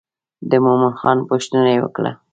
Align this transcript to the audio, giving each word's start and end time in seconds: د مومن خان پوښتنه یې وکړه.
د 0.49 0.51
مومن 0.63 0.93
خان 0.99 1.17
پوښتنه 1.29 1.67
یې 1.73 1.79
وکړه. 1.83 2.11